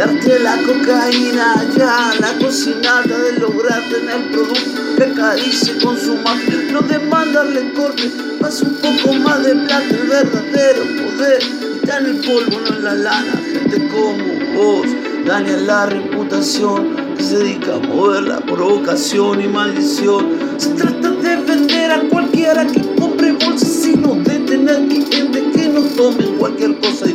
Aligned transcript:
Darte 0.00 0.38
la 0.38 0.56
cocaína 0.62 1.62
ya, 1.76 2.14
la 2.20 2.32
cocinada 2.38 3.18
de 3.18 3.38
lograr 3.38 3.82
tener 3.90 4.30
producto 4.32 4.96
que 4.96 5.04
acaricie 5.04 5.76
con 5.76 5.94
su 6.00 6.14
magia. 6.14 6.56
No 6.72 6.80
demandarle 6.80 7.70
corte, 7.74 8.10
más 8.40 8.62
un 8.62 8.76
poco 8.76 9.12
más 9.16 9.44
de 9.44 9.56
plata, 9.56 9.84
el 9.90 10.08
verdadero 10.08 10.84
poder. 10.84 11.42
Está 11.74 11.98
en 11.98 12.06
el 12.06 12.16
polvo, 12.16 12.60
no 12.60 12.76
en 12.76 12.82
la 12.82 12.94
lana, 12.94 13.42
gente 13.52 13.88
como 13.88 14.54
vos 14.54 14.86
daña 15.26 15.58
la 15.58 15.84
reputación 15.84 16.96
que 17.14 17.22
se 17.22 17.36
dedica 17.36 17.74
a 17.74 17.80
mover 17.80 18.22
la 18.22 18.40
provocación 18.40 19.42
y 19.42 19.48
maldición. 19.48 20.34
Se 20.56 20.70
trata 20.70 21.10
de 21.10 21.36
vender 21.42 21.92
a 21.92 22.00
cualquiera 22.08 22.66
que 22.66 22.80
compre 22.94 23.32
bolsas, 23.32 23.68
sino 23.68 24.14
de 24.14 24.38
tener 24.38 24.76
clientes 24.88 25.44
que 25.54 25.68
no 25.68 25.82
tomen 25.82 26.38
cualquier 26.38 26.80
cosa. 26.80 27.09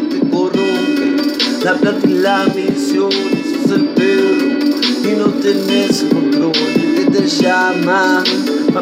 La 1.66 1.74
plata 1.74 2.08
y 2.08 2.14
la 2.14 2.44
ambición, 2.44 3.10
sos 3.12 3.72
el 3.72 3.86
perro 3.96 4.36
y 5.04 5.16
no 5.18 5.26
tenés 5.42 6.06
control. 6.14 6.52
Que 6.52 7.08
te 7.12 7.26
llama, 7.26 8.24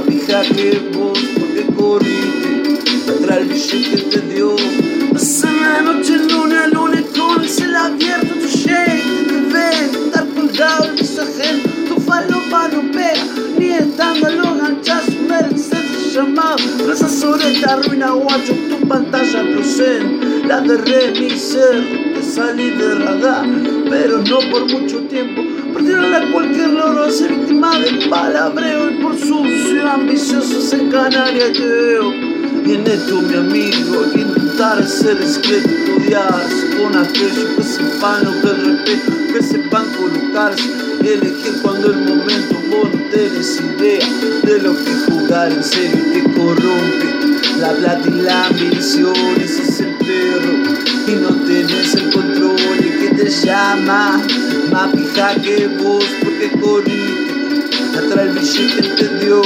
pija 0.06 0.42
que 0.42 0.82
vos, 0.94 1.18
porque 1.40 1.66
corriste 1.78 3.10
atrás 3.10 3.38
el 3.38 3.48
billete 3.48 4.02
te 4.02 4.22
dio. 4.34 4.93
Sobre 17.14 17.54
esta 17.54 17.76
ruina 17.78 18.12
guacho, 18.12 18.54
tu 18.70 18.88
pantalla 18.88 19.44
proceden, 19.54 20.48
la 20.48 20.62
de 20.62 20.78
remisero, 20.78 21.84
te 22.14 22.24
salí 22.24 22.72
de 22.72 22.96
radar, 22.96 23.46
pero 23.90 24.18
no 24.20 24.40
por 24.50 24.72
mucho 24.72 25.00
tiempo, 25.02 25.44
perdieron 25.74 26.14
a 26.14 26.32
cualquier 26.32 26.70
logro, 26.70 27.12
ser 27.12 27.32
víctima 27.32 27.78
del 27.80 28.10
palabreo 28.10 28.90
y 28.90 29.04
por 29.04 29.16
sucio, 29.18 29.90
ambiciosos 29.90 30.74
en 30.74 30.90
Canarias 30.90 31.54
te 31.54 31.66
veo. 31.66 32.14
Y 32.66 32.72
en 32.76 32.88
esto, 32.88 33.22
mi 33.22 33.36
amigo, 33.36 34.06
hay 34.16 34.22
intentar 34.22 34.88
ser 34.88 35.20
discreto, 35.20 35.70
estudiarse 35.70 36.78
con 36.78 36.98
aquellos 36.98 37.50
que 37.58 37.64
sepan 37.64 38.24
lo 38.24 38.32
que 38.42 38.48
es 38.48 38.64
respeto, 38.64 39.12
que 39.34 39.44
sepan 39.44 39.86
colocarse 39.98 40.94
elegir 41.08 41.62
cuando 41.62 41.92
el 41.92 41.98
momento 41.98 42.56
vos 42.70 42.90
no 42.94 43.10
tenés 43.12 43.60
idea 43.60 44.08
de 44.44 44.60
lo 44.60 44.74
que 44.74 44.94
jugar 45.12 45.52
en 45.52 45.64
serio 45.64 46.00
te 46.14 46.24
corrompe. 46.34 47.03
La 47.64 47.72
plata 47.72 48.10
y 48.10 48.22
la 48.24 48.48
ambición, 48.48 49.16
ese 49.42 49.64
es 49.64 49.80
el 49.80 49.96
perro, 49.96 50.52
y 51.08 51.12
no 51.16 51.30
tenés 51.46 51.96
el 51.96 52.12
control, 52.12 52.58
y 52.78 52.90
que 53.00 53.16
te 53.16 53.30
llama, 53.30 54.22
más 54.70 54.94
pija 54.94 55.36
que 55.36 55.68
vos, 55.82 56.04
porque 56.22 56.52
corriste, 56.60 57.98
atrás 57.98 58.28
el 58.28 58.34
billete 58.34 58.82
te 58.82 59.26
dio. 59.26 59.42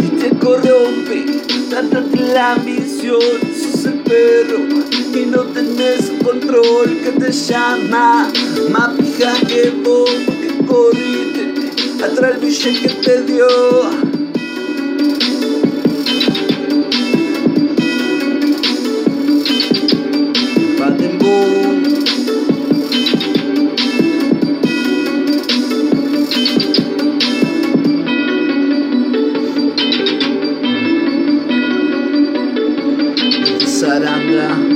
y 0.00 0.08
te 0.18 0.30
corrompe 0.36 1.26
tanta 1.70 2.02
la 2.34 2.54
ambición. 2.54 3.20
sos 3.20 3.55
perro 3.92 4.58
y 5.14 5.26
no 5.26 5.42
tenés 5.44 6.12
control 6.22 6.98
que 7.02 7.12
te 7.12 7.32
llama 7.32 8.30
más 8.70 8.88
pija 8.98 9.34
que 9.46 9.70
vos 9.84 10.10
que 10.10 10.66
corriste 10.66 12.04
atrás 12.04 12.34
el 12.34 12.40
billete 12.40 12.80
que 12.80 12.94
te 13.02 13.22
dio 13.22 13.46
baraka 34.00 34.75